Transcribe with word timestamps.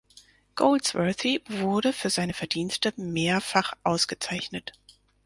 Goldsworthy 0.55 1.43
wurde 1.47 1.93
für 1.93 2.09
seine 2.09 2.33
Verdienste 2.33 2.91
mehrfach 2.97 3.73
ausgezeichnet. 3.83 4.73